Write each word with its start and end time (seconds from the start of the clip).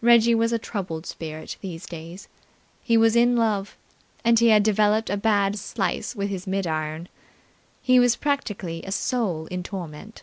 Reggie's 0.00 0.36
was 0.36 0.54
a 0.54 0.58
troubled 0.58 1.04
spirit 1.04 1.58
these 1.60 1.84
days. 1.84 2.28
He 2.82 2.96
was 2.96 3.14
in 3.14 3.36
love, 3.36 3.76
and 4.24 4.38
he 4.38 4.48
had 4.48 4.62
developed 4.62 5.10
a 5.10 5.18
bad 5.18 5.58
slice 5.58 6.16
with 6.16 6.30
his 6.30 6.46
mid 6.46 6.66
iron. 6.66 7.10
He 7.82 7.98
was 8.00 8.16
practically 8.16 8.82
a 8.84 8.90
soul 8.90 9.44
in 9.48 9.62
torment. 9.62 10.22